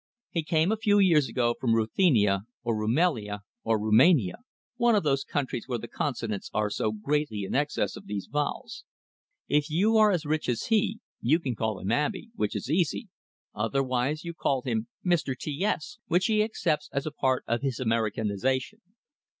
He 0.31 0.41
came 0.41 0.71
a 0.71 0.77
few 0.81 0.97
years 0.97 1.29
ago 1.29 1.53
from 1.59 1.75
Ruthenia, 1.75 2.39
or 2.63 2.75
Rumelia, 2.75 3.41
or 3.63 3.79
Roumania 3.79 4.37
one 4.77 4.95
of 4.95 5.03
those 5.03 5.23
countries 5.23 5.67
where 5.67 5.77
the 5.77 5.87
consonants 5.87 6.49
are 6.55 6.71
so 6.71 6.91
greatly 6.91 7.43
in 7.43 7.53
excess 7.53 7.95
of 7.95 8.07
the 8.07 8.19
vowels. 8.31 8.83
If 9.47 9.69
you 9.69 9.97
are 9.97 10.09
as 10.09 10.25
rich 10.25 10.49
as 10.49 10.63
he, 10.73 11.01
you 11.21 11.39
call 11.55 11.77
him 11.79 11.91
Abey, 11.91 12.31
which 12.33 12.55
is 12.55 12.67
easy; 12.67 13.09
otherwise, 13.53 14.25
you 14.25 14.33
call 14.33 14.63
him 14.63 14.87
Mr. 15.05 15.37
T 15.37 15.63
S, 15.63 15.99
which 16.07 16.25
he 16.25 16.41
accepts 16.41 16.89
as 16.91 17.05
a 17.05 17.11
part 17.11 17.43
of 17.47 17.61
his 17.61 17.79
Americanization. 17.79 18.81